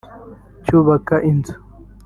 [0.63, 1.55] cyubaka inzu